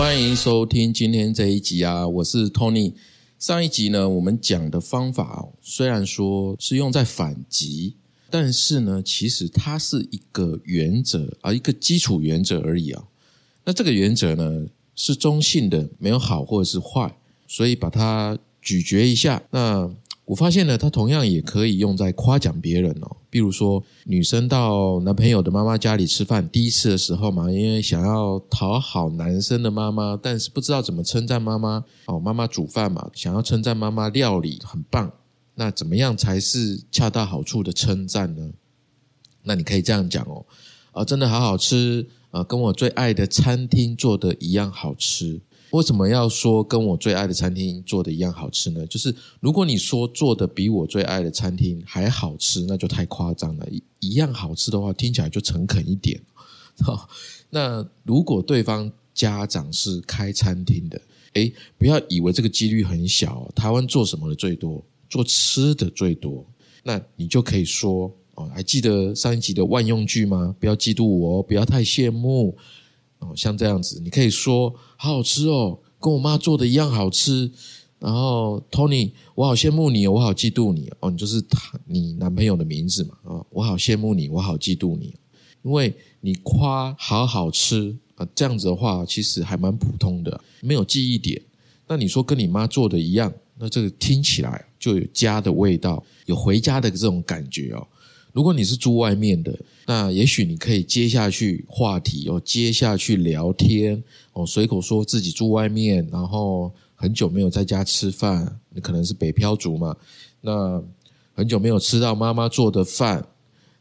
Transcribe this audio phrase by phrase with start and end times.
[0.00, 2.94] 欢迎收听今天这一集啊，我是 Tony。
[3.38, 7.96] 上一集呢，我们讲的方法虽然说是用在反击，
[8.30, 13.04] 但是呢，其实它是一个原则啊，一个基础原则而已啊。
[13.66, 17.14] 那这个原则呢，是中性的，没有好或者是坏，
[17.46, 19.42] 所以把它咀嚼一下。
[19.50, 23.18] 那我发现呢，它同样也可以用在夸奖别人哦。
[23.30, 32.18] 比如说，女生到男朋友的妈妈家里吃饭，第一次的时候嘛，因为想要讨好男生的妈妈，但是不知道怎么称赞妈妈哦。
[32.18, 35.12] 妈妈煮饭嘛，想要称赞妈妈料理很棒，
[35.54, 38.50] 那怎么样才是恰到好处的称赞呢？
[39.44, 40.44] 那你可以这样讲哦，
[40.90, 45.40] 啊，真的好好吃啊，跟我最爱的餐厅做的一样好吃。
[45.70, 48.86] 为什么要说跟我最爱的餐厅做的一样好吃呢？
[48.86, 53.66] 就是如果你说做的比我最爱的餐厅还好吃，那就太夸张了。
[54.00, 56.20] 一样好吃的话，听起来就诚恳一点。
[57.50, 61.00] 那如果对方家长是开餐厅的，
[61.34, 63.50] 诶，不要以为这个几率很小。
[63.54, 64.82] 台湾做什么的最多？
[65.08, 66.44] 做吃的最多。
[66.82, 70.56] 那你就可以说哦，还记得上一集的万用句吗？
[70.58, 72.56] 不要嫉妒我，不要太羡慕。
[73.20, 77.50] 哦，像这样子，你可以说好好吃哦，跟我妈做的一样好吃。
[77.98, 81.10] 然后，Tony，我好羡慕你，我好嫉妒你哦。
[81.10, 83.14] 你就是他，你男朋友的名字嘛？
[83.24, 85.14] 啊，我好羡慕你，我好嫉妒你，
[85.62, 91.38] 因为你夸好好吃啊，这样子的话，其实还蛮普通的，没有记忆点。
[91.86, 97.86] 那你说跟你妈做的一样，那这个听起来就有家的味道，有回家的这种感觉哦。
[98.32, 99.52] 如果你是住外面的，
[99.90, 104.00] 那也许你可以接下去话题哦，接下去聊天
[104.32, 109.96] 哦，随口说自己住外面，然后很久没有在家吃饭，你可能是北漂族嘛，
[110.42, 110.80] 那
[111.34, 113.26] 很久没有吃到妈妈做的饭，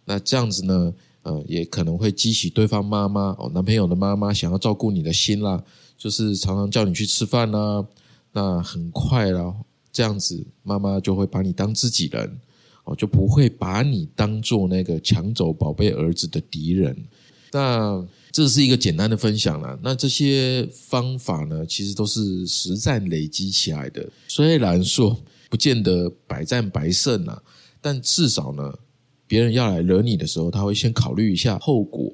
[0.06, 5.64] 那这样子呢，呃，也可能会激起对方妈妈哦，男朋友的妈妈想要照顾你的心啦，
[5.96, 7.86] 就是常常叫你去吃饭啦，
[8.32, 9.56] 那很快了，
[9.92, 12.40] 这样子妈妈就会把你当自己人。
[12.90, 16.98] 我就不会把你当做那个抢走宝贝儿子的敌人。
[17.52, 19.78] 那这是一个简单的分享了。
[19.84, 24.10] 那这些方法呢，其实都是实战累积起来的。
[24.28, 25.16] 虽然说
[25.52, 27.40] 不见得百战百胜啊，
[27.80, 28.74] 但至少呢，
[29.28, 32.12] 别人要来惹你的时候，他会先考虑一下后果。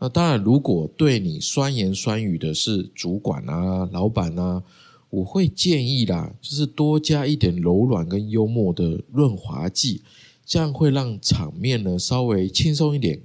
[0.00, 4.60] 那当然，如果对你酸言酸语的是主管啊、老板啊。
[5.08, 10.02] 我会建议啦，就是多加一点柔软跟幽默的润滑剂，
[10.44, 13.20] 这样会让场面呢稍微轻松一点。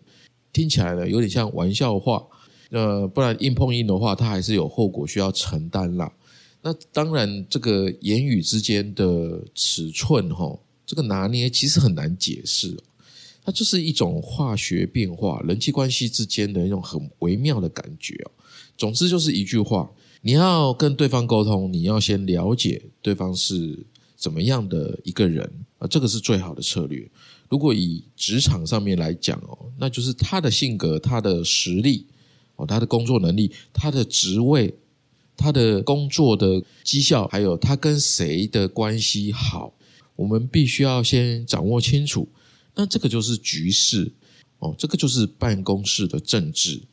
[0.54, 2.24] 听起来呢有点像玩笑话，
[2.70, 6.14] 呃，不然硬碰硬的话，它还是有后果需要承担啦。
[6.62, 12.78] 那当然，这个言语之间的尺寸哈，这个拿捏其实很难解释，
[13.44, 18.32] 它就是一种化学变化，人际关系之间的一种很微妙的感觉哦。
[18.78, 19.90] 总之就是一句话。
[20.22, 27.10] 你要跟对方沟通，你要先了解对方是怎么样的一个人啊，这个是最好的策略。
[27.50, 32.06] 如果以职场上面来讲哦，那就是他的性格、他的实力
[32.56, 34.74] 哦、他的工作能力、他的职位、
[35.36, 39.74] 他的工作的绩效，还有他跟谁的关系好，
[40.16, 42.30] 我们必须要先掌握清楚。
[42.76, 44.12] 那这个就是局势
[44.60, 46.84] 哦，这个就是办公室的政治。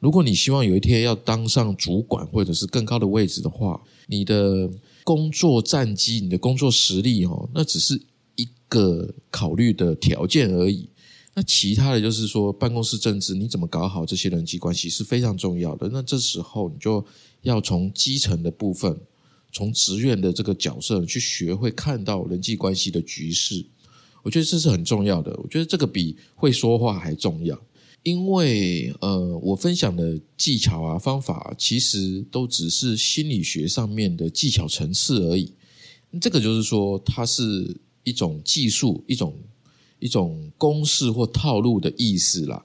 [0.00, 4.70] 如果你希望有一天要当上主管或者是更高的位置的话，你的
[5.04, 8.00] 工作战绩、你的工作实力哦，那只是
[8.36, 10.88] 一个考虑的条件而已。
[11.34, 15.88] 那其他的就是说，办公室政治你怎么搞好这些人际关系是非常重要的。
[15.92, 17.04] 那这时候你就
[17.42, 18.98] 要从基层的部分，
[19.52, 23.64] 从职员的这个角色去学会看到人际关系的局势。
[24.24, 25.32] 我觉得这是很重要的。
[25.42, 27.58] 我觉得这个比会说话还重要。
[28.04, 35.52] 因为呃，我分享的技巧啊、方法，其实都只是心理学上面的技巧层次而已。
[36.20, 39.36] 这个就是说，它是一种技术、一种
[39.98, 42.64] 一种公式或套路的意思啦。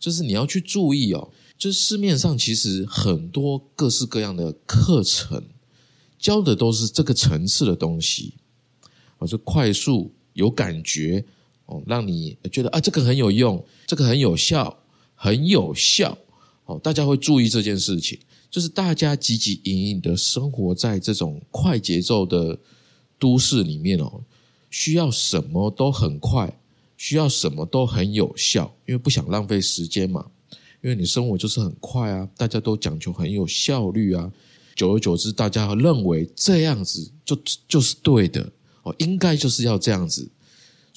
[0.00, 5.42] 就是你要去注意哦，就是市面上其实很多各式各样的课程，
[6.18, 8.34] 教的都是这个层次的东西，
[9.18, 11.24] 啊，就快速有感觉。
[11.68, 14.76] 哦，让你觉得啊，这个很有用，这个很有效，
[15.14, 16.16] 很有效。
[16.64, 18.18] 哦，大家会注意这件事情，
[18.50, 22.58] 就是大家汲汲营营的生活在这种快节奏的
[23.18, 24.20] 都市里面哦，
[24.70, 26.58] 需要什么都很快，
[26.96, 30.26] 需要什么都很有效，因为不想浪费时间嘛。
[30.82, 34.30] 因为你生活就是很快啊，大家都讲求很有效率啊。
[34.76, 37.36] 久而久之，大家认为这样子就
[37.66, 38.48] 就是对的
[38.84, 40.30] 哦，应该就是要这样子。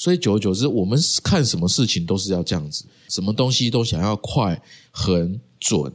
[0.02, 4.60] 所以久而久之，我们看什么事情都是要这样子，什么东西都想要快、
[4.90, 5.94] 很准。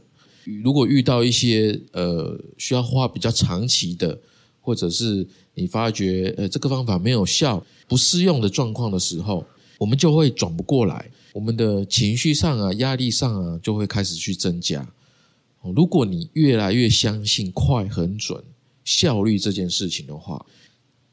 [0.63, 4.17] 如果遇到一些呃需要花比较长期的，
[4.61, 9.45] 或者是你发觉呃这个方法没有效、不适用的状况的时候，
[9.77, 14.87] 我们就会转不过来，我们的情绪上啊、压力上啊就会开始去增加。
[15.75, 18.41] 如果你越来越相信快、很准、
[18.85, 20.45] 效率这件事情的话，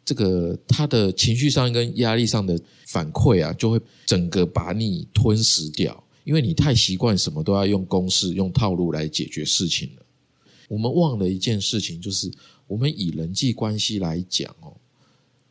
[0.05, 6.05] 这个他的情绪上跟压力上的反馈啊，就会整个把你吞噬掉。
[6.25, 10.03] 因为你太习惯什么都要用公式、用套路来解决事情了。
[10.69, 12.33] 我们忘了一件事情，就是
[12.67, 14.73] 我们以人际关系来讲哦，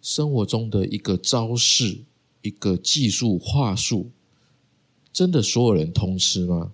[0.01, 1.99] 生活中的一个招式、
[2.41, 4.09] 一个技术话术，
[5.13, 6.73] 真的所有人通吃吗？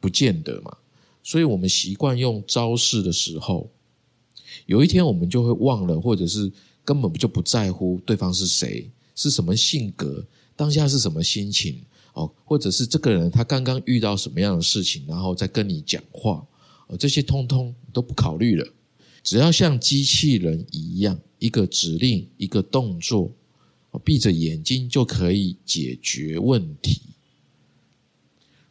[0.00, 0.78] 不见得嘛。
[1.22, 3.70] 所以我们习惯用招式的时候，
[4.66, 6.50] 有一天我们就会忘了，或者是
[6.84, 10.24] 根本就不在乎对方是谁、是什么性格、
[10.56, 11.80] 当下是什么心情。
[12.12, 16.44] 哦，或者是这个人他刚刚遇到什么样的事情，然后再跟你讲话，
[16.88, 18.66] 哦，这些通通都不考虑了，
[19.22, 23.30] 只要像机器人一样，一个指令，一个动作，
[24.02, 27.00] 闭着眼睛就可以解决问题。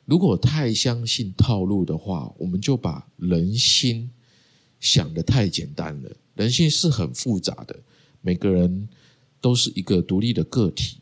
[0.03, 4.11] 如果太相信套路的话，我们就把人心
[4.79, 6.11] 想的太简单了。
[6.35, 7.75] 人性是很复杂的，
[8.21, 8.87] 每个人
[9.41, 10.97] 都是一个独立的个体，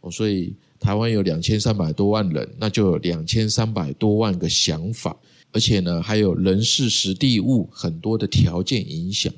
[0.00, 0.54] 哦，所以。
[0.82, 5.16] 台湾有两千三百多万人，那就有两千三百多万个想法，
[5.52, 9.32] 而且呢，还有人事、实地、物很多的条件影响。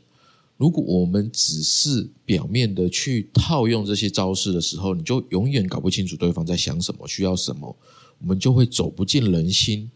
[0.56, 7.76] 如果我们只是表面的去套用这些招式的时候，你就永远搞不清楚对方在想什么、需要什么，
[8.20, 9.90] 我们就会走不进人心。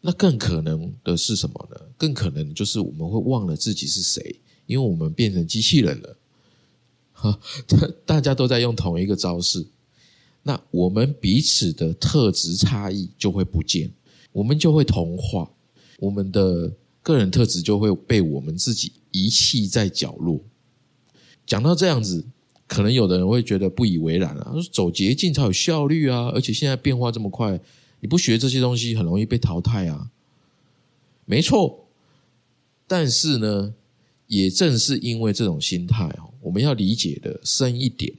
[0.00, 1.80] 那更可能的是什么呢？
[1.96, 6.16] 更可能就是我们会忘了自己是谁，因为我们变成机器人了。
[7.12, 7.40] 哈，
[8.04, 9.66] 大家都在用同一个招式。
[10.42, 13.90] 那我们彼此的特质差异就会不见，
[14.30, 15.50] 我们就会同化，
[15.98, 16.72] 我们的
[17.02, 20.40] 个人特质就会被我们自己遗弃在角落。
[21.44, 22.24] 讲到这样子，
[22.68, 27.58] 可能有的人会觉得不以为然啊，说走捷径才有效率啊，而且现在变化这么快，
[28.00, 30.10] 你不学这些东西很容易被淘汰啊。
[31.24, 31.88] 没错，
[32.86, 33.74] 但是呢，
[34.26, 38.12] 也正是因为这种心态哦，我们要理解的深一点。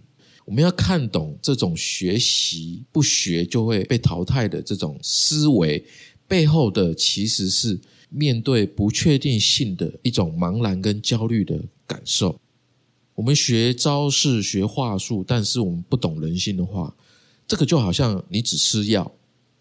[0.46, 5.86] 我们要看懂这种学习不学就会被淘汰的这种思维
[6.26, 7.78] 背后的，其实是
[8.10, 12.40] 面对不确定性的一种茫然跟焦虑的感受。
[13.14, 16.96] 我们学招式、学话术，但是我们不懂人性的话，
[17.46, 19.12] 这个就好像你只吃药，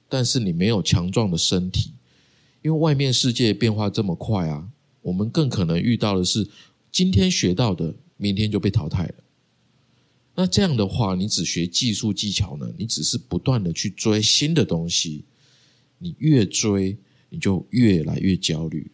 [0.08, 1.92] 但是你没有强壮的身体，
[2.62, 4.68] 因为外面世界变化这么快啊，
[5.02, 6.48] 我们更可能遇到的是
[6.90, 9.14] 今天学到的，明天就被淘汰了。
[10.34, 12.70] 那这样的话，你只学技术技巧呢？
[12.76, 15.24] 你只是不断的去追新的东西，
[15.98, 16.96] 你越追
[17.30, 18.90] 你就越来越焦虑。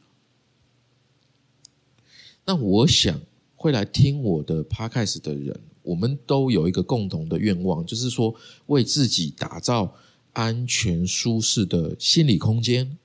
[2.44, 3.20] 那我想
[3.56, 8.35] 会来听我的 podcast 的人，我们都有一个共同的愿望，就是说
[8.67, 9.94] 为自己打造
[10.32, 12.96] 安全舒适的心理空间，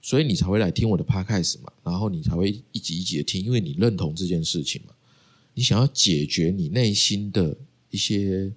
[0.00, 4.94] 所以你才会来听我的 podcast 嘛，然后你才会一集一集的听，因为你认同这件事情嘛，
[5.54, 7.56] 你想要解决你内心的。
[7.92, 8.50] 一些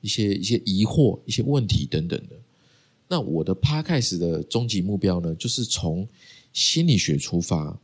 [0.00, 2.34] 一些一些疑惑、一些问题等等的。
[3.06, 6.08] 那我的 Podcast 的终极目标呢，就是从
[6.54, 7.78] 心理学出发。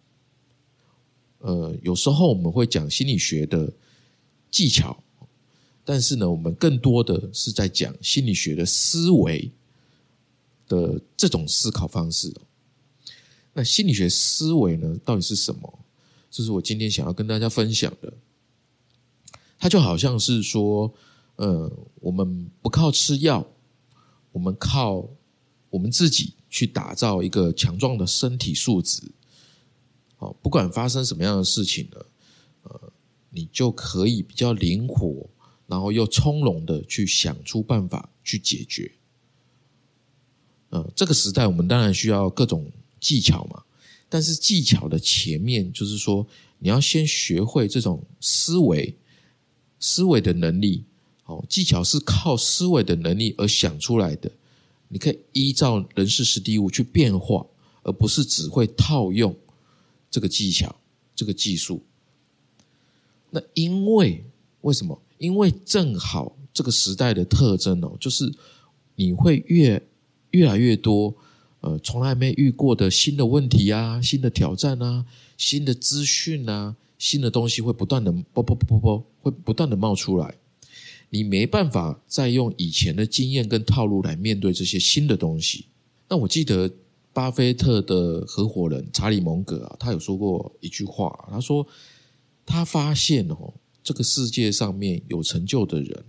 [1.40, 3.70] 呃，有时候我们会讲心理学的
[4.50, 4.98] 技巧，
[5.84, 9.50] 但是呢，我们更多的是在讲心理学的思维
[10.68, 12.34] 的这种思考方式。
[13.52, 15.78] 那心理学思维呢，到底是什么？
[16.30, 18.12] 这是我今天想要跟大家分享的。
[19.58, 20.92] 它就好像是说，
[21.36, 23.46] 呃，我们不靠吃药，
[24.32, 25.08] 我们靠
[25.70, 29.12] 我们自己去打造一个强壮的身体素质。
[30.16, 32.04] 好，不管发生什么样的事情呢，
[32.64, 32.92] 呃，
[33.30, 35.30] 你就可以比较灵活，
[35.66, 38.90] 然后又从容的去想出办法去解决。
[40.74, 43.62] 呃，这个时代我们当然需要各种技巧嘛，
[44.08, 46.26] 但是技巧的前面就是说，
[46.58, 48.92] 你要先学会这种思维。
[49.80, 50.82] 思维的能力，
[51.26, 54.32] 哦，技巧是靠思维的能力而想出来的。
[54.88, 57.44] 你可以依照人事实地物去变化，
[57.82, 59.36] 而不是只会套用
[60.10, 60.74] 这个技巧、
[61.14, 61.82] 这个技术。
[63.28, 64.24] 那因为
[64.62, 64.98] 为什么？
[65.18, 68.32] 因为正好这个时代的特征哦，就是
[68.94, 69.82] 你会越
[70.34, 71.14] 越来越多，
[71.60, 75.06] 呃，从来没遇过的新的问题啊、新的挑战啊、
[75.38, 76.76] 新的资讯啊。
[76.96, 80.34] 新的东西会不断的啵啵啵啵啵，会不断的冒出来，
[81.10, 85.66] 你没办法再用以前的经验跟套路来面对这些新的东西。
[86.08, 86.70] 那我记得
[87.12, 91.66] 巴菲特的合伙人查理蒙格啊，他有说过一句话，他说
[92.46, 96.04] 他发现哦，这个世界上面有成就的人，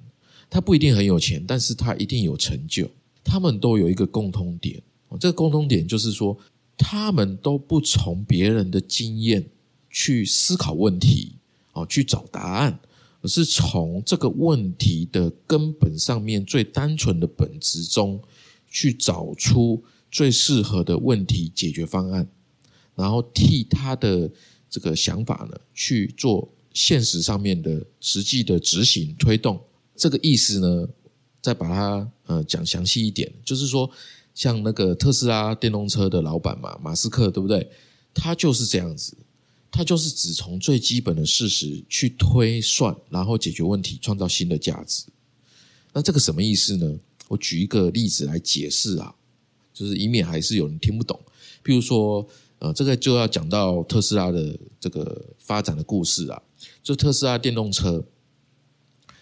[0.50, 2.89] 他不一定很有钱，但是他一定有成就。
[3.25, 4.82] 他们都有一个共通点，
[5.20, 6.38] 这个共通点就是说，
[6.77, 9.44] 他们都不从别人的经验
[9.89, 11.34] 去思考问题，
[11.74, 12.79] 哦，去找答案，
[13.22, 18.22] 而是从这个问题的根本上面最单纯的本质中
[18.70, 19.84] 去找出。
[20.12, 22.25] 最适合的问题解决方案，
[22.96, 24.32] 然后替他的
[24.70, 29.60] 这个想法呢去做现实上面的实际的执行推动。
[29.94, 30.88] 这个意思呢，
[31.45, 33.87] 再把它呃讲详细一点，就是说，
[34.33, 37.69] 像那个特斯拉电动车的老板嘛，马斯克对不对？
[38.15, 39.15] 他就是这样子，
[39.69, 45.03] 他就是只从最基本的事实去推算，然后解决问题，创造新的价值。
[45.93, 46.97] 那这个什么意思呢？
[47.27, 49.13] 我举一个例子来解释啊。
[49.71, 51.19] 就是以免还是有人听不懂，
[51.61, 52.25] 譬如说，
[52.59, 56.41] 呃，这个就要讲到特斯拉的这个发展的故事啊。
[56.81, 58.01] 就特斯拉电动车，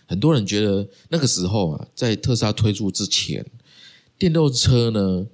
[0.05, 3.45] 很多人觉得那个时候啊，在特斯拉推出之前，
[4.17, 5.25] 电动车呢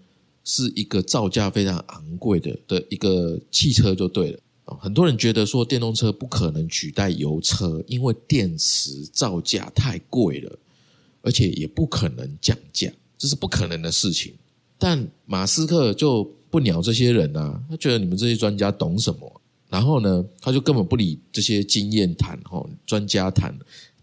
[0.44, 4.78] 是一个造价非常昂贵的的一个汽车就对了啊。
[4.80, 10.58] 很多人觉得说电动车不可能取代油车，因为电池造价太贵了，
[11.22, 14.34] 而且也不可能降价，这是不可能的事情。
[14.78, 19.42] 但马斯克就不鸟这些人啊，他觉得你们这些专家懂什么？
[19.68, 23.56] 然后呢，他就根本不理这些经验谈哈，专家谈，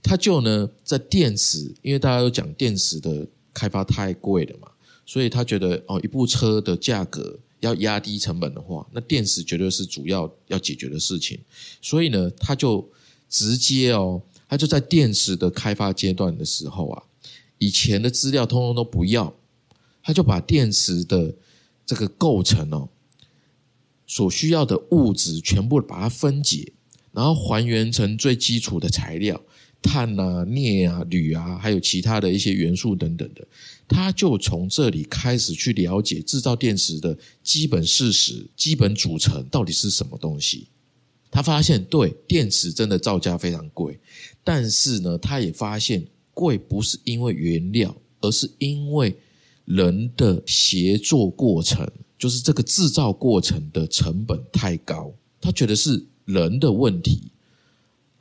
[0.07, 4.69] 他就呢在电池，因为大家都讲电池的开发太贵了嘛，
[5.05, 11.41] 所以他觉得哦，一部车的价格要压低成本的话，那电池绝对是主要要解决的事情。
[11.83, 12.89] 所以呢，他就
[13.29, 17.03] 直接哦，他就在电池的开发阶段的时候啊，
[17.59, 19.35] 以前的资料通通都不要。
[20.03, 21.35] 他就把电池的
[21.85, 22.89] 这个构成哦，
[24.07, 26.73] 所需要的物质全部把它分解，
[27.11, 29.43] 然后还原成最基础的材料，
[29.83, 33.47] 碳啊、镍啊、铝啊，还有其他的一些元素等等的。
[33.89, 40.67] 他就从这里开始去了解制造电池的基本事实、基本组成到底是什么东西。
[41.31, 43.99] 他发现，对电池真的造价非常贵，
[44.43, 46.05] 但是呢，他也发现
[46.35, 49.17] 贵不是因为原料，而是因为。
[49.67, 51.85] 人的协作过程，
[52.17, 57.33] 就是这个制造过程的成本太高，他觉得是人的问题。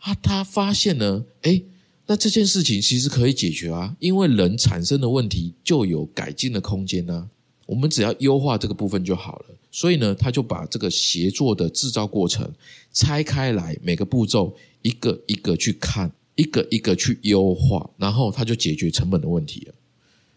[0.05, 1.59] 他他发现呢，哎，
[2.05, 7.31] 那这件事情其实可以解决啊，因为人产生的问题就有改进的空间呢。
[7.65, 9.45] 我们只要优化这个部分就好了。
[9.71, 12.53] 所以呢，他就把这个协作的制造过程
[12.93, 19.73] 拆开来，每个步骤一个一个去看，一个一个去优化，然后他就解决成本的问题了。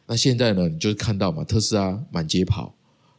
[0.06, 0.66] 那现在呢？
[0.66, 2.74] 你就看到嘛，特斯拉满街跑，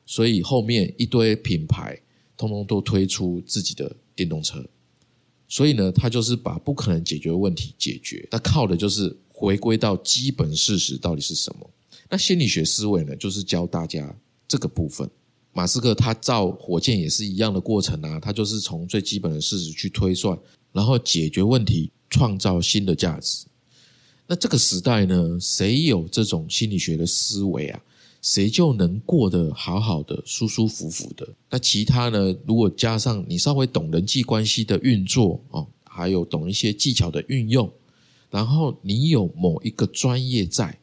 [0.07, 1.99] 所以后面一堆品牌
[2.35, 4.65] 通通都推出自己的电动车，
[5.49, 11.69] 所以呢，他就是把不可能解决的问题解决，他靠的就是回归到基本事实到底是什么。
[12.09, 14.15] 那心理学思维呢，就是教大家
[14.47, 15.09] 这个部分。
[15.51, 20.37] 马斯克他造火箭也是一样的过程啊，他就是从最基本的事实去推算，
[20.71, 23.45] 然后解决问题，创造新的价值。
[24.27, 27.81] 那这个时代呢，谁有这种心理学的思维啊，
[28.21, 31.27] 谁就能过得好好的、舒舒服服的。
[31.49, 37.71] 那其他呢，如果加上你稍微懂人际关系的运作哦，还有懂一些技巧的运用，
[38.29, 40.77] 然后你有某一个专业在，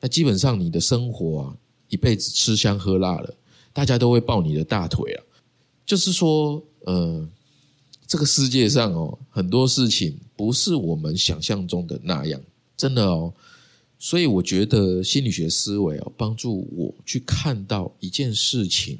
[0.00, 1.56] 那基本上你的生活啊，
[1.88, 3.34] 一辈子吃香喝辣了，
[3.72, 5.22] 大家都会抱你的大腿啊。
[5.84, 7.28] 就是说，呃。
[8.06, 12.40] 这个世界上哦，很多事情不是我们想象中的那样，
[12.76, 13.32] 真的哦。
[14.02, 18.98] 所以我觉得心理学思维哦，帮助我去看到一件事情，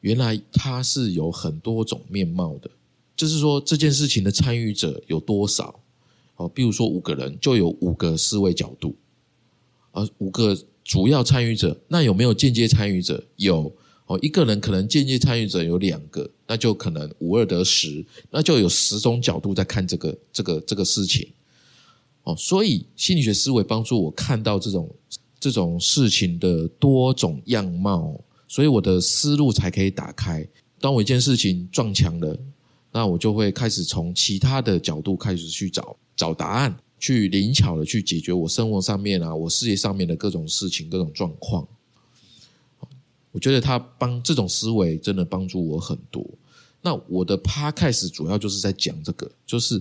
[0.00, 2.70] 原来它是有很多种面貌的。
[3.14, 5.78] 就是说，这件事情的参与者有多少？
[6.36, 8.96] 哦，比如说五个人就有五个思维角度，
[9.92, 13.22] 而五个主要参与者，那有没有间接参与者？
[13.36, 13.70] 有。
[14.06, 21.28] 哦，一个人可能间接参与者有两个，那就可能五二得十，那就有十种角度在看这个这个这个事情。
[22.24, 24.88] 哦，所以心理学思维帮助我看到这种
[25.40, 30.46] 这种事情的多种样貌，所以我的思路才可以打开。
[30.80, 32.38] 当我一件事情撞墙了，
[32.92, 41.66] 那我就会开始从其他的角度开始去找找答案，去灵巧的去解决我生活上面啊，我事业上面的各种事情、各种状况。
[43.32, 46.24] 我觉得他帮这种思维真的帮助我很多。
[46.82, 49.80] 那我的 podcast 主要就是在讲这个，就是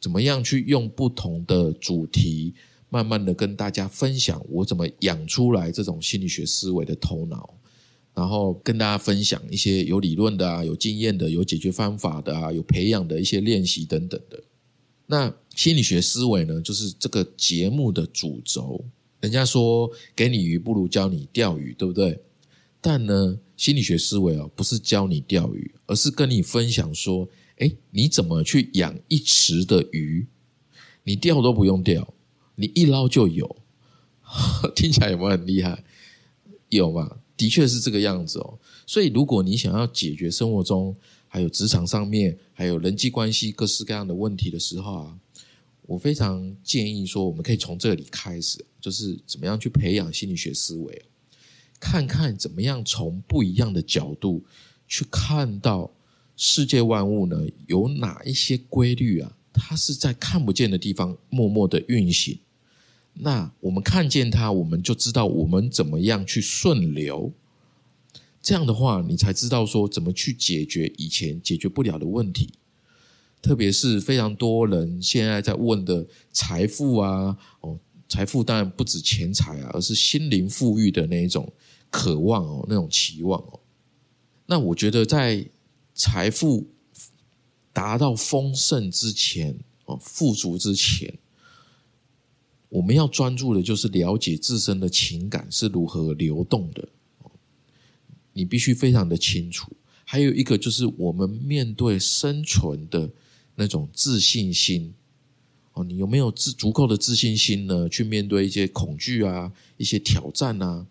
[0.00, 2.54] 怎么样去用不同的主题，
[2.88, 7.54] 慢慢的跟大家分享我怎么养出来这种心理学思维的头脑，
[8.14, 14.42] 然后跟大家分享一些有理论的啊、有经验的、有解决方法的啊、有培养的一些练习等等的。
[15.06, 18.84] 那心理学思维呢，就是这个节目的主轴。
[19.20, 22.18] 人家说给你鱼不如教你钓鱼，对不对？
[22.80, 27.28] 但呢，心理学思维哦，不是教你钓鱼，而是跟你分享说，
[27.60, 30.26] 哎，你怎么去养一池的鱼？
[31.04, 32.12] 你钓都不用钓，
[32.56, 33.56] 你一捞就有。
[34.76, 35.84] 听起来有没有很厉害？
[36.68, 37.18] 有嘛？
[37.36, 38.58] 的确是这个样子哦。
[38.86, 45.18] 所以，如果你想要解决生活中还有职场上面还有人际关系各式各样的问题的时候啊，
[45.82, 51.04] 我非常建议说，我们可以从这里开始，就是怎么样去培养心理学思维，
[51.78, 54.44] 看看怎么样从不一样的角度
[54.86, 55.90] 去看到
[56.42, 57.46] 世界万物呢？
[57.66, 59.36] 有哪一些规律啊？
[59.52, 62.38] 它是在看不见的地方默默的运行。
[63.12, 67.30] 那我们看见它，我们就知道我们怎么样去顺流。
[68.40, 72.48] 这样的话，你才知道说怎么去解决以前解决不了的问题。
[73.42, 77.78] 特别是非常多人现在在问的财富啊，哦，
[78.08, 81.52] 财富当然不止钱财啊，而是心灵富裕的那一种
[81.90, 83.60] 渴望哦，那种期望哦。
[84.46, 85.44] 那我觉得在
[86.00, 86.66] 财富
[87.74, 89.54] 达到丰盛之前
[89.84, 91.18] 哦，富足之前。
[92.70, 96.88] 我们要专注的就是了解自身的情感是如何流动的，
[98.32, 99.70] 你必须非常的清楚。
[100.06, 103.10] 还有一个就是我们面对生存的
[103.56, 104.94] 那种自信心
[105.74, 107.86] 哦，你有没有自足够的自信心呢？
[107.90, 110.86] 去面对一些恐惧啊，一些挑战啊，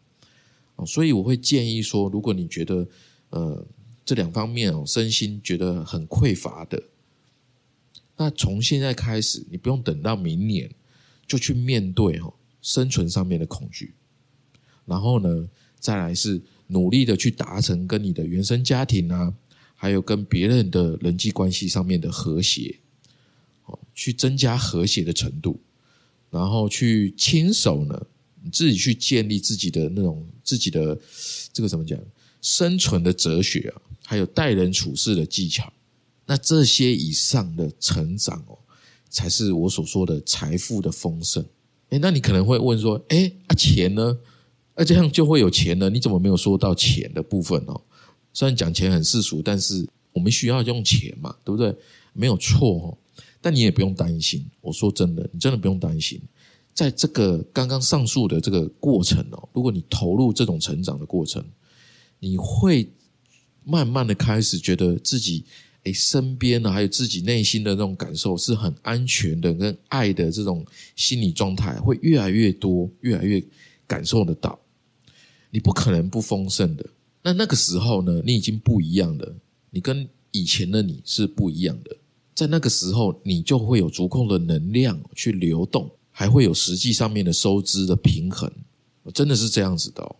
[0.86, 2.88] 所以我会建议说，如果你觉得
[3.32, 3.66] 呃
[4.10, 6.82] 这两方面哦身心觉得很匮乏的，
[8.18, 10.72] 那从现在开始，你不用等到明年。
[11.28, 13.94] 就去面对哦生存上面的恐惧，
[14.88, 15.48] 然后呢，
[15.80, 19.32] 再来是努力的去达成跟你的原生家庭啊，
[19.76, 22.80] 还有跟别人的人际关系上面的和谐，
[23.66, 25.62] 哦，去增加和谐的程度，
[26.32, 28.08] 然后去亲手呢，
[28.42, 31.00] 你自己去建立自己的那种自己的
[31.54, 32.00] 这个怎么讲
[32.42, 35.72] 生存的哲学啊，还有待人处事的技巧，
[36.26, 38.58] 那这些以上的成长哦。
[39.08, 41.46] 才是我所说的财富的丰盛。
[41.90, 44.18] 哎，那你可能会问说：“哎，啊钱呢？
[44.74, 45.92] 啊这样就会有钱了？
[45.92, 47.80] 你怎么没有说到钱的部分哦？
[48.34, 51.76] 虽然讲钱很世俗，但是我们需要用钱嘛，对不对？
[52.14, 52.98] 没有错哦。
[53.40, 54.44] 但你也不用担心。
[54.60, 56.20] 我说真的，你真的不用担心。
[56.74, 61.44] 在这个刚刚上述的这个过程哦，如果你投入这种成长的过程，
[62.20, 62.88] 你会
[63.64, 65.44] 慢慢的开始觉得自己。
[65.84, 70.64] 诶，身边呢，还有自己内心的那种感受是很安全的，跟爱的这种
[70.98, 73.42] 心理状态会越来越多，越来越
[73.88, 74.60] 感受得到。
[75.50, 76.86] 你不可能不丰盛的。
[77.24, 79.36] 那那个时候呢，你已经不一样了，
[79.70, 81.96] 你跟以前的你是不一样的。
[82.36, 88.52] 在那个时候，你就会有足够的能量去流动，还会有实际上面的收支的平衡，
[89.14, 90.04] 真的是这样子的。
[90.04, 90.16] 哦。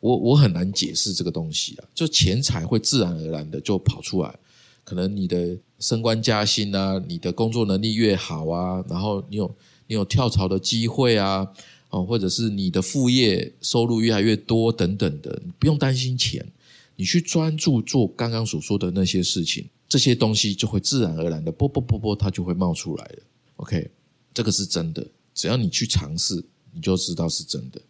[0.00, 4.38] 我我很难解释这个东西啊，就钱财会自然而然的就跑出来。
[4.84, 9.52] 可能你的升官加薪啊，你的工作能力越好啊，然后你有
[9.88, 11.44] 你有跳槽的机会啊，
[11.90, 16.46] 哦，或者是你的副业收入越来越多等等的，你不用担心钱，
[16.94, 23.18] 你去专注做刚刚所说的那些事情，这些东西就会自然而然的啵啵啵啵，它就会冒出来了。
[23.56, 23.90] OK，
[24.32, 25.04] 这个是真的，
[25.34, 27.80] 只要你去尝试，你就知道是真的。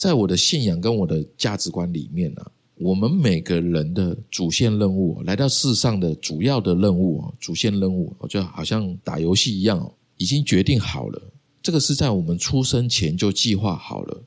[0.00, 2.42] 在我的信仰跟我的价值观里面呢。
[2.76, 11.20] 我们每个人的主线任务，来到世上的主要的任务啊，主线任务，就好像打游戏一样哦，已经决定好了。
[11.62, 14.22] 这个是在我们出生前就计划好了。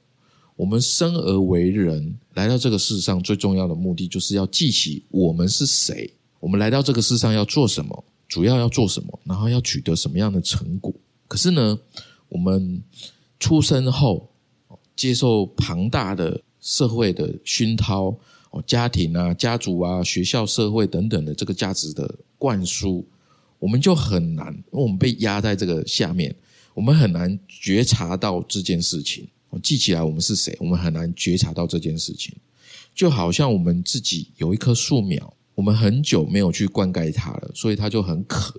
[0.56, 10.94] 我们生而为人，来到这个世上最重要的目的，就是要记起我们是谁，我们来到这个世上要做什么，主要要做什么，然后要取得什么样的成果。
[11.28, 11.80] 可是呢，
[12.30, 12.84] 我们
[13.40, 14.30] 出生后，
[14.96, 18.16] 接受庞大的社会的熏陶。
[18.52, 23.04] 哦，家庭啊，家族啊，学校、社会等等的这个价值的灌输，
[23.58, 26.36] 我们就很难，因为我们被压在这个下面，
[26.76, 29.28] 我们很难觉察到这件事情。
[29.64, 32.36] 记起来我们是谁，我们很难觉察到这件事情。
[32.94, 38.54] 就好像我们自己有一棵树苗，我们很久没有去灌溉它了，所以它就很渴。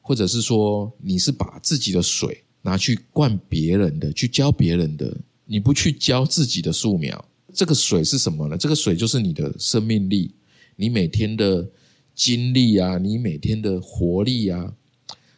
[0.00, 5.16] 或者是说，你是把自己的水拿去灌别人的，去浇别人的，
[5.50, 7.24] 你不去浇自己的树苗。
[7.54, 8.56] 这个水是什么呢？
[8.56, 10.30] 这个水就是你的生命力，
[10.76, 11.66] 你每天的
[12.14, 14.72] 精力啊，你每天的活力啊，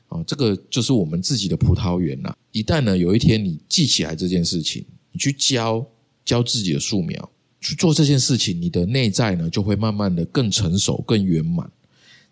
[0.08, 2.34] 啊，这个就是我们自己的葡萄园呐。
[2.50, 5.86] 一旦呢，有一天你记起来这件事情，你去浇
[6.24, 11.70] 浇自己的树苗，去做这件事情，你的内在呢就会慢慢的更成熟、更圆满。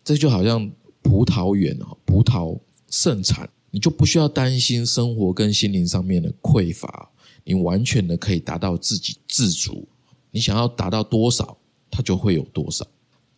[0.04, 0.68] 这就好像
[1.02, 2.58] 葡萄园啊，葡萄
[2.90, 7.10] 盛产，你就不需要担心生活跟心灵上面的匮乏，
[7.48, 9.88] 你完全的可以达到自给自足。
[10.30, 11.56] 你想要达到多少，
[11.90, 12.86] 它就会有多少。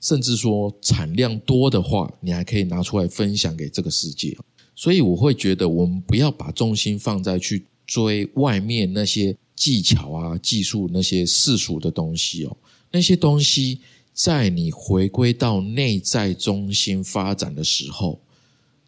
[0.01, 4.37] 甚至说产量多的话，你还可以拿出来分享给这个世界。
[4.75, 12.57] 所以我会觉得，我们不要把重心放在去追外面那些技巧啊、技术那些世俗的东西哦。
[12.91, 13.79] 那些东西
[14.13, 18.21] 在你回归到内在中心发展的时候，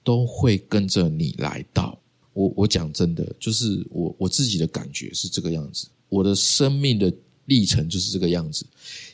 [0.02, 1.96] 都会跟着你来到。
[2.32, 5.86] 我我讲真的，就是我我自己的感觉是这个样子。
[6.08, 7.12] 我的生命的
[7.46, 8.66] 历程就是这个样子。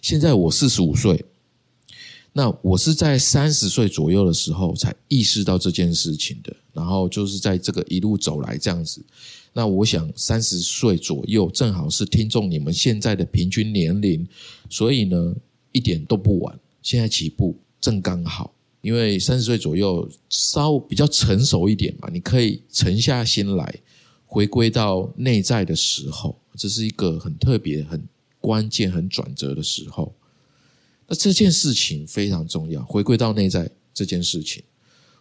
[0.03, 1.25] 现在我四十五岁。
[2.31, 9.05] 那我是在三十岁左右的时候才意识到这件事情的，然后就是在这个一路走来这样子。
[9.53, 14.25] 那我想三十岁左右正好是听众你们现在的平均年龄，
[14.71, 15.35] 所以呢
[15.73, 18.55] 一点都不晚，现在起步正刚好。
[18.89, 23.75] 因为三十岁左右稍比较成熟一点嘛，你可以沉下心来，
[24.25, 28.03] 回归到内在的时候，这是一个很特别、很
[28.41, 30.15] 关键、很转折的时候。
[31.07, 34.63] 那这件事情非常重要，回归到内在这件事情，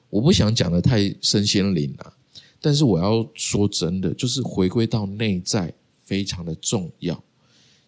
[0.09, 2.13] 我不想讲的太身心灵了，
[2.61, 5.73] 但是我要说真的，就是回归到内在
[6.05, 7.21] 非常的重要，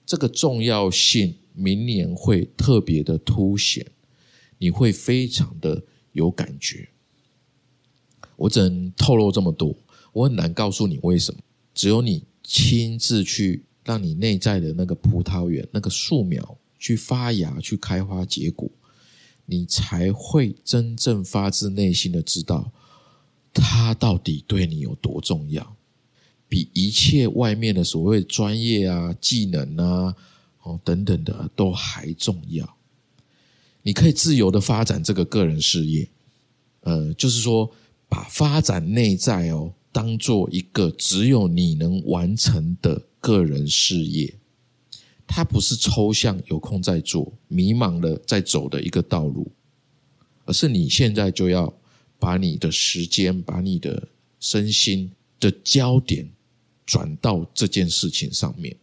[0.05, 3.85] 这个重要性明年会特别的凸显，
[4.59, 6.87] 你会非常的有感觉。
[8.35, 9.75] 我只能透露这么多，
[10.13, 11.41] 我很难告诉你为什么，
[11.73, 16.55] 只有你亲自去让你内在的那个葡萄园那个树苗。
[16.81, 18.71] 去发芽，去开花结果，
[19.45, 22.71] 你才会真正发自内心的知道，
[23.53, 25.75] 它到底对你有多重要，
[26.47, 30.15] 比一切外面的所谓专业啊、技能啊、
[30.63, 32.77] 哦等等的都还重要。
[33.81, 36.07] 你可以自由的发展这个个人事业，
[36.81, 37.69] 呃，就是说
[38.07, 44.33] 把发展内在哦，当做一个只有你能完成的个人事业。
[45.31, 49.51] 它不是抽象，有空在做，迷茫了在走的一个道路，
[50.45, 51.71] 而是你现在就要
[52.17, 54.07] 把你的时间、把你的
[54.39, 56.27] 身心的焦点
[56.83, 58.75] 转到这件事情上面。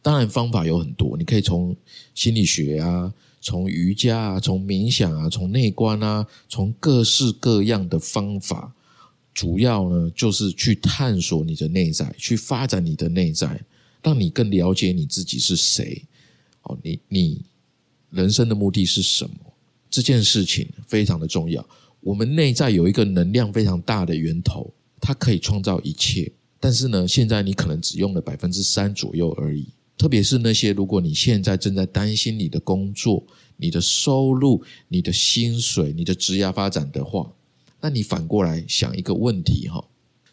[0.00, 1.76] 当然，方法有很多，你可以从
[2.14, 3.12] 心理学啊，
[3.46, 8.74] 从瑜伽啊，从冥想啊，从内观啊，从各式各样的方法，
[9.32, 13.62] 主要呢就是去探索你的内在，去发展你的内在。
[14.02, 16.04] 让你更了解你自己是谁，
[16.62, 17.44] 哦，你你
[18.10, 19.36] 人生的目的是什么？
[19.88, 21.64] 这件事情非常的重要。
[22.00, 26.32] 我们内在有一个能量非常大的源头，它可以创造一切。
[26.58, 29.68] 但是呢，现在你可能只用了百分之三左右而已。
[29.96, 33.24] 特别是那些如果你现在正在担心你的工作、
[33.56, 37.32] 你的收入、你的薪水、你的职业发展的话，
[37.80, 39.84] 那你反过来想一个问题哈，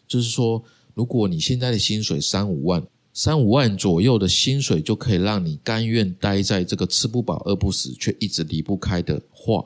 [0.06, 0.62] 就是说，
[0.94, 2.86] 如果你现在的薪水三五万。
[3.16, 9.64] 三五万左右的薪水就可以让你甘愿待在这个吃不饱饿不死却一直离不开的话，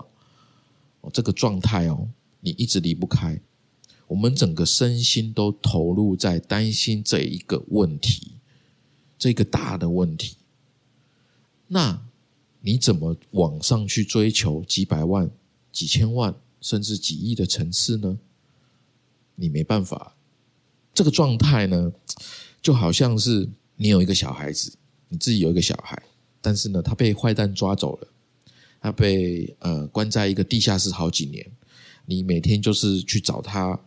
[1.01, 2.07] 哦，这个状态哦，
[2.41, 3.41] 你一直离不开，
[4.07, 8.33] 我们整个身心都投入在担心这一个问题，
[9.19, 10.37] 这个大的问题，
[11.67, 12.01] 那
[12.61, 15.31] 你怎么往上去追求几百万、
[15.73, 18.19] 几千万甚至几亿的层次呢？
[19.35, 20.17] 你没办法，
[20.95, 21.93] 这个状态呢？
[22.61, 24.73] 就好像是你有一个小孩子，
[25.09, 26.03] 你自己有一个小孩，
[26.41, 28.09] 但是呢，他被坏蛋抓走了，
[28.81, 31.49] 他被呃关在一个地下室好几年，
[32.05, 33.81] 你每天就是去找他，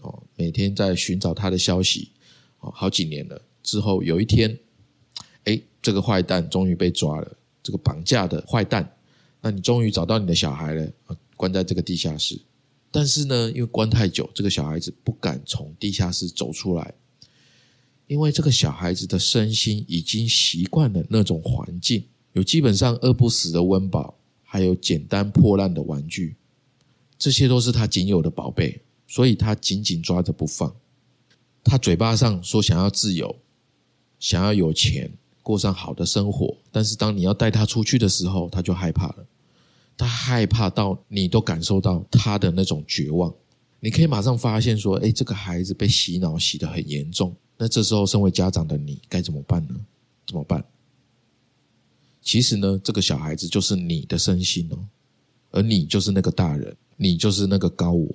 [0.00, 2.08] 哦，每天在寻找他的消息，
[2.60, 4.58] 哦，好几年了之后，有一天，
[5.84, 8.90] 这个坏蛋终于被抓了，这个绑架的坏蛋，
[9.42, 10.90] 那你终于找到你的小孩了，
[11.36, 12.40] 关在这个地下室，
[12.90, 16.94] 但是呢，因为关太久，这个小孩子不敢从地下室走出来。
[18.06, 26.36] 因为这个小孩子的身心已经习惯了那种环境，有基本上饿不死的温饱，还有简单破烂的玩具，
[27.18, 30.74] 这些都是他仅有的宝贝，所以他紧紧抓着不放。
[31.62, 33.38] 他嘴巴上说想要自由，
[34.18, 35.10] 想要有钱，
[35.44, 39.26] 过上好的生活，但是当你要带他出去的时候，他就害怕了。
[39.96, 43.32] 他害怕到你都感受到他的那种绝望。
[43.78, 47.32] 你可以马上发现说，哎，这个孩子被洗脑洗得很严重。
[47.56, 49.74] 那这时候，身为家长的你该怎么办呢？
[50.26, 50.64] 怎么办？
[52.22, 54.78] 其实呢，这个小孩子就是你的身心哦，
[55.50, 58.08] 而你就是那个大人，你就是那个高我。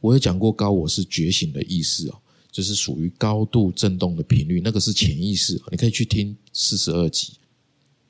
[0.00, 2.20] 我有讲过，高我是觉醒的意思哦，
[2.56, 5.60] 就是属于高度震动的频率，那个是潜意识。
[5.70, 7.34] 你可以去听四十二集。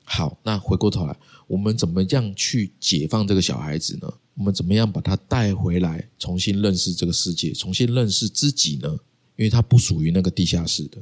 [0.05, 1.13] 好，那回过头来，
[1.47, 4.09] 我们怎么样去解放这个小孩子呢？
[4.35, 8.87] 我们怎么样把他带回来，重新认识这个世界，重新认识自己呢？
[9.35, 10.97] 因为他不属于那个地下室的，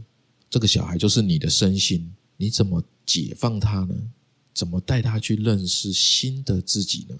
[0.50, 3.96] 这个小孩就是你的身心，你怎么解放他呢？
[4.56, 7.16] 怎么带他去认识新的自己呢？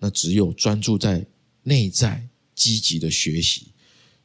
[0.00, 1.24] 那只有专注在
[1.62, 3.68] 内在，积极的学习，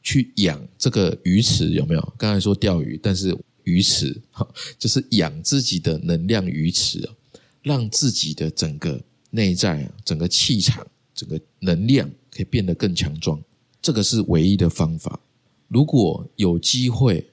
[0.02, 2.14] 去养这个鱼池，有没有？
[2.16, 4.46] 刚才说钓鱼，但是鱼池哈，
[4.78, 7.14] 就是养自己的能量鱼池啊，
[7.62, 13.42] 让自己的整个内在，整个气场、整个能量可以变得更强壮。
[13.82, 15.20] 这个是唯一的方法。
[15.68, 17.28] 如果有机会，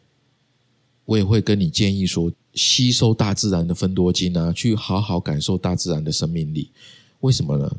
[1.06, 6.69] 我也会跟你建议说，吸收大自然的分多精啊，去好好感受大自然的生命力。
[7.21, 7.78] 为什么呢？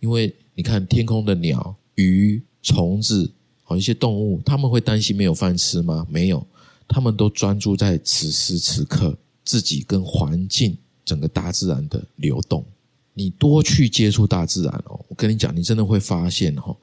[0.00, 3.30] 因为你看天空的鸟、鱼、虫子，
[3.68, 6.06] 好一些动物，他们会担心没有饭吃吗？
[6.08, 6.44] 没有，
[6.88, 12.64] 他们都专注在此时此刻自己跟环境、整个大自然的流动。
[13.12, 16.74] 你多去接触大自然哦，我跟你讲，你真的会发现哦，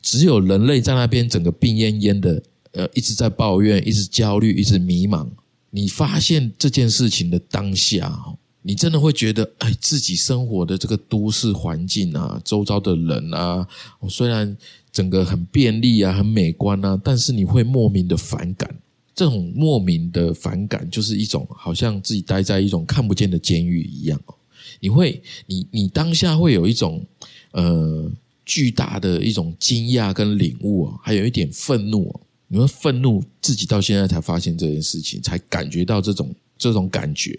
[0.00, 5.28] 只有人类在那边整个病恹恹的，呃，一直在抱怨，一直焦虑，一直迷茫。
[5.68, 8.18] 你发现这件事情的当下。
[8.62, 13.66] 你真的会觉得，哎，自己生活的这个都市环境啊，周遭的人啊，
[14.06, 14.54] 虽然
[14.92, 18.74] 整个很便利啊，很美观啊，但是你会莫名的反感。
[19.14, 24.34] 这种莫名的反感，就是一种好像自己待在一种看不见的监狱一样哦。
[24.78, 27.04] 你会，你你当下会有一种
[27.52, 28.10] 呃
[28.46, 32.18] 巨大的一种惊讶跟领悟啊，还有一点愤怒。
[32.52, 37.38] 你会愤怒自己到现在才发现这件事情，才感觉到这种这种感觉。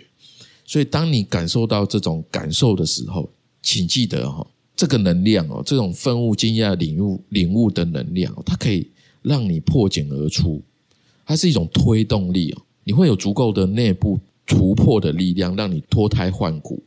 [0.66, 3.30] 所以，当你感受到这种感受的时候，
[3.62, 4.48] 请记得哈，
[4.82, 8.90] 这个能量哦，这种愤悟、惊讶、领悟、领悟的能量，它可以
[9.22, 10.60] 让你破茧而出，
[11.24, 12.64] 它是一种推动力哦。
[12.84, 16.82] 你会有足够的内部突破的力量，让你脱胎换骨，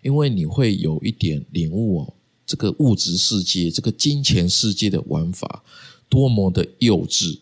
[0.00, 2.14] 因为你会有一点领悟哦，
[2.46, 5.62] 这个物质世界、这个金钱世界的玩法
[6.08, 7.40] 多么的幼稚，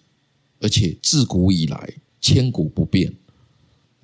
[0.58, 3.14] 而且自古以来千古不变，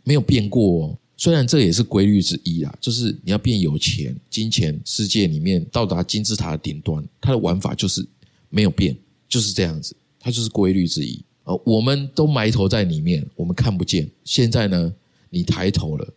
[0.04, 0.98] 没有变过哦。
[1.22, 8.04] 虽然这也是规律之一啊，就是你要变有钱，金钱世界里面到达金字塔的顶端，它的玩法就是
[8.48, 8.96] 没有变，
[9.28, 11.24] 就是这样子，它就是规律之一。
[11.44, 14.11] 呃，我们都埋头在里面，我们看不见。
[14.24, 14.92] 现在呢，
[15.30, 16.12] 你抬头了，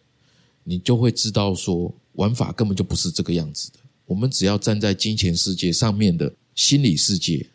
[0.63, 3.77] 你就会知道说，玩法根本就不是这个样子的。
[4.07, 7.45] 我们只要站在金钱世界上面的心理世界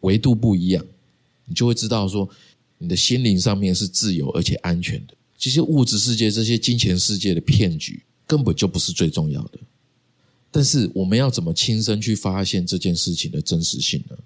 [0.00, 0.82] 维度不一样，
[1.44, 2.26] 你就会知道说，
[2.78, 5.14] 你的心灵上面是自由而且安全的。
[5.44, 9.58] 这些物质世界、这些金钱世界的骗局根本就不是最重要的，
[10.50, 14.16] 但是我们要怎么亲身去发现这件事情的真实性呢？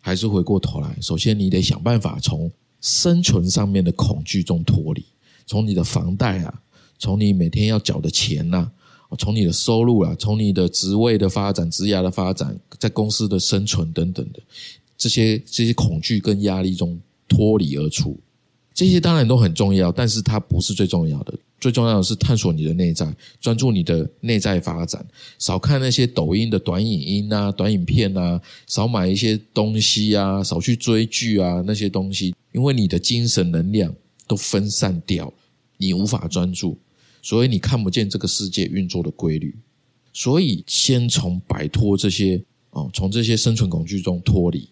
[0.00, 5.04] 还是回过头来，首先你得想办法从生存上面的恐惧中脱离，
[5.46, 6.62] 从你的房贷啊，
[6.98, 8.72] 从你每天要缴的钱呐，
[9.18, 14.40] 从你的收入啊，从你的职位的发展、职涯的发展，在公司的生存等等的
[14.96, 18.18] 这些这些恐惧跟压力中脱离而出。
[18.74, 21.34] 这些当然都很重要，但是它不是最重要的。
[21.60, 25.06] 最重要的是探索你的内在，专注你的内在发展，
[25.38, 33.94] 少看那些抖音的短影音啊、短影片啊，少买一些东西啊，少去追剧啊那些东西，因为你的精神能量
[34.26, 35.32] 都分散掉，
[35.76, 36.76] 你无法专注，
[37.22, 39.54] 所以你看不见这个世界运作的规律。
[40.12, 44.68] 所以，先从摆脱这些哦，从这些生存恐惧中脱离，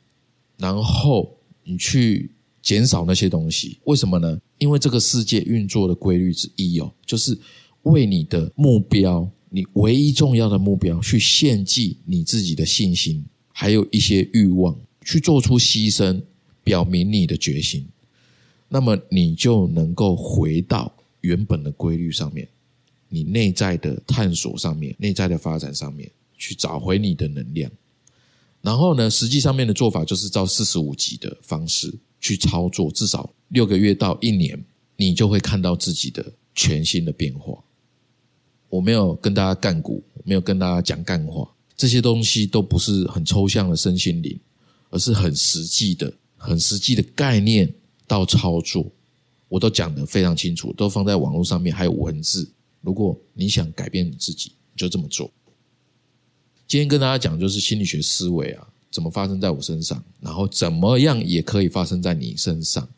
[0.57, 2.33] 然后你去。
[2.63, 4.41] 减少那些东西，为什么呢？
[4.59, 7.37] 因为这个世界运作的规律之一哦，就是
[7.83, 16.21] 为你的目标，你唯一重要的目标，去献祭你自己的信心，还有一些欲望，去做出牺牲，
[16.63, 17.87] 表明你的决心。
[18.69, 22.47] 那么你就能够回到原本的规律上面，
[23.09, 27.71] 你内在的探索上面，内在的发展上面，去找回你的能量。
[28.61, 31.93] 然后呢，实际上面的做法就是照四十五级的方式。
[32.21, 34.63] 去操作，至少六个月到一年，
[34.97, 37.59] 你就会看到自己的全新的变化。
[38.69, 44.39] 我没有跟大家干股，没有跟大家讲干话，这些东西都不是很抽象的身心灵，
[44.91, 47.73] 而是很实际的、很实际的概念
[48.07, 48.87] 到操作，
[49.49, 52.49] 我都讲得非常清楚，都放在网络上面，还有文字。
[52.81, 55.31] 如果你想改变你自己，就这么做。
[56.69, 58.69] 今天跟大家讲就是心理学思维啊。
[58.91, 62.89] 怎么发生在我身上，然后怎么样也可以发生在你身上，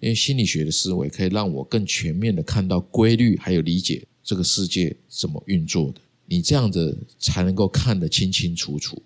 [0.00, 6.00] 因为心理学的思维可以让我更全面的看到规律，还有理解这个世界怎么运作的。
[6.26, 9.02] 你这样子才能够看得清清楚楚，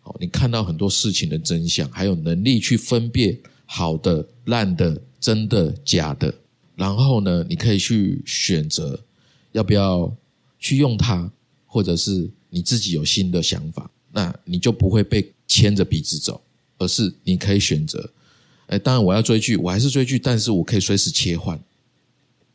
[0.00, 6.34] 好，你看到很多事情的真相，还有能力去分辨好的、烂的、真的、假的，
[6.74, 9.02] 然后呢，你可以去选择
[9.52, 10.14] 要不要
[10.58, 11.32] 去用它，
[11.64, 16.40] 或者是你自己有新的想法，那你就不会被牵着鼻子走，
[16.78, 18.08] 而是你可以选择。
[18.68, 21.58] 哎，当然我要追剧，我还是追剧，但是我可以随时切换。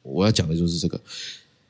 [0.04, 1.02] 我要讲的就是这个。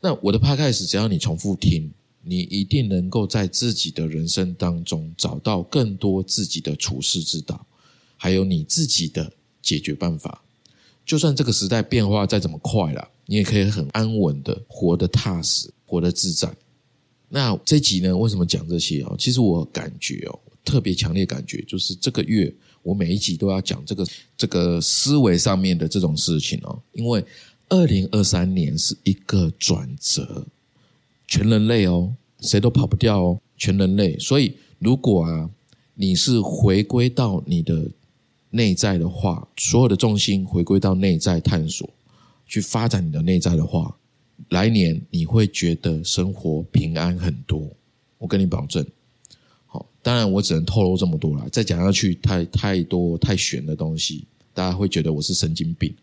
[0.02, 1.90] 那我的 podcast 只要你重复听，
[2.22, 7.66] 你一定能够在自己的人生当中找到更多自己的处世之道，
[8.18, 9.32] 还有你自己的
[9.62, 10.44] 解决办法。
[11.06, 16.54] 就算这个时代变化再怎么快了，你也可以很安稳的活得踏实，活得自在。
[17.30, 19.16] 那这集呢，为什么讲这些哦？
[19.18, 27.24] 其实我感觉哦，特别强烈感觉就是这个月我每一集都要讲这个这个思维上面的这种事情哦，因为
[27.70, 30.46] 二零二三年是一个转折，
[31.28, 34.18] 全人类哦，谁都跑不掉哦，全人类。
[34.20, 35.50] 所以如果啊，
[35.96, 37.90] 你是回归到你的。
[38.56, 41.90] 内在的话，所有的重心回归到内在探索，
[42.46, 43.98] 去发展你的内在的话，
[44.50, 47.68] 来年你会觉得生活平安很多。
[48.20, 48.86] 我跟你保证。
[50.04, 55.96] 当然我只能透露这么多了，再讲下去太太多太玄的东西，大家会觉得我是神经病。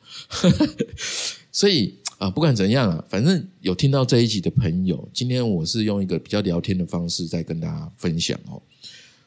[1.53, 8.61] 所以啊，不管怎样啊，反正有听到这一集的朋友，今天我是用一个比较聊天的方式在跟大家分享哦。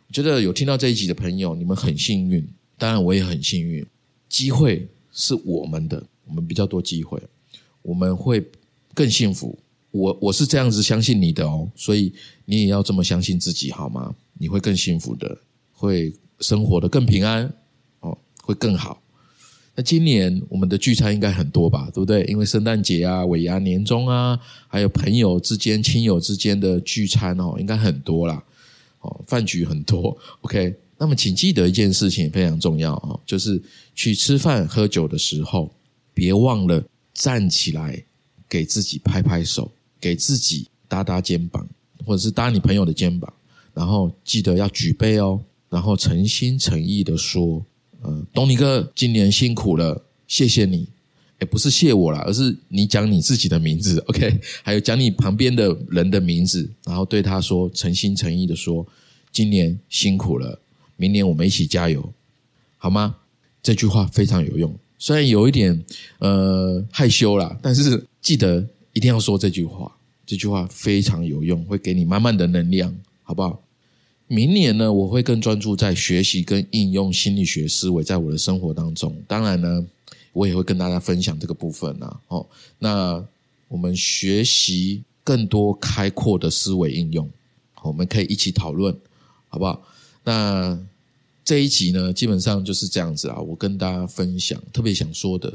[0.08, 2.46] 我觉得有听到这一集的朋友，你们很幸运。
[2.78, 3.86] 当然，我也很幸运，
[4.28, 7.22] 机会是我们的，我们比较多机会，
[7.84, 8.44] 我们会
[8.94, 9.58] 更幸福。
[9.94, 12.12] 我我是这样子相信你的哦，所以
[12.46, 14.14] 你也要这么相信自己好吗？
[14.40, 15.38] 你会更幸福的，
[15.72, 17.46] 会生活的更平安
[18.00, 19.00] 哦，会更好。
[19.76, 22.24] 那今年我们的聚餐应该很多吧，对不对？
[22.26, 28.44] 因为圣诞节啊、尾牙、年终啊，还有朋友之间、亲友之间的聚餐哦，应该很多啦。
[29.02, 30.18] 哦，饭局很多。
[30.42, 30.76] OK。
[30.96, 33.62] 那么，请记得一件事情非常重要啊，就是
[33.94, 35.70] 去吃饭喝酒的时候，
[36.14, 36.82] 别忘了
[37.14, 38.02] 站起来
[38.48, 39.70] 给自己拍拍手，
[40.04, 41.66] 给自己搭搭肩膀，
[42.06, 43.34] 或者是搭你朋友的肩膀，
[43.74, 45.40] 然后记得要举杯哦，
[45.70, 47.66] 然后诚心诚意的说
[48.04, 50.90] ：“嗯，东尼哥今年辛苦了，谢谢你。”
[51.40, 54.40] 也不是谢我啦，而是你讲你自己的名字，OK？
[54.62, 58.86] 还有讲你旁边的人的名字，然后对他说诚心诚意的说
[59.32, 60.60] ：“今年辛苦了。”
[60.96, 62.14] 明年我们一起加油，
[62.78, 63.16] 好吗？
[63.62, 65.84] 这句话非常有用，虽然有一点
[66.20, 69.92] 呃害羞啦，但是记得一定要说这句话。
[70.26, 73.62] 这句话非常有用，会给你满满的能量，好不好？
[74.28, 79.22] 明年呢，我会更专注在学习跟应用心理学思维在我的生活当中。
[79.28, 79.86] 当然呢，
[80.32, 82.20] 我也会跟大家分享这个部分呐。
[82.30, 82.48] 哦，
[82.80, 83.24] 那
[83.68, 87.30] 我们学习更多开阔的思维应用，
[87.82, 88.98] 我们可以一起讨论，
[89.50, 89.86] 好不好？
[90.24, 90.80] 那。
[91.46, 95.54] 这一集呢，基本上就是这样子啊，我跟大家分享特别想说的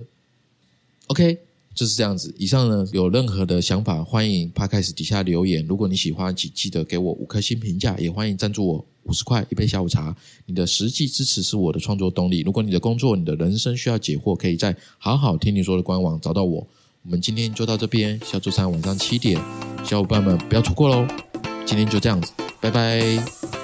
[1.07, 1.39] ，OK，
[1.79, 2.35] 就是这样子。
[2.37, 5.65] 以上呢，有任何的想法，欢迎 p 开始底下留言。
[5.65, 10.13] 如果你喜欢，请记得给我五颗星评价，也欢迎赞助我五十块一杯下午茶。
[10.47, 12.41] 你的实际支持是我的创作动力。
[12.41, 16.67] 如果你的工作、你的人生需要解惑，可以在好好听你说的官网找到我。
[17.05, 19.41] 我们今天就到这边，下周三晚上七点，
[19.85, 21.07] 小伙伴们不要错过喽。
[21.65, 23.58] 今天就这样子，拜拜。